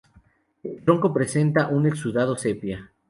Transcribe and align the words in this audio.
El 0.63 0.83
tronco 0.83 1.13
presenta 1.13 1.67
un 1.67 1.85
exudado 1.85 2.35
sepia. 2.35 2.91